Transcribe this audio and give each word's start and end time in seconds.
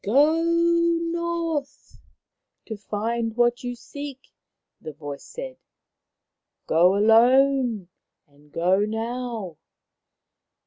"Go 0.03 0.41
north 0.41 1.99
to 2.65 2.75
find 2.75 3.37
what 3.37 3.63
you 3.63 3.75
seek," 3.75 4.31
the 4.81 4.93
voice 4.93 5.23
said." 5.23 5.57
Go 6.65 6.97
alone, 6.97 7.87
and 8.25 8.51
go 8.51 8.79
now." 8.79 9.57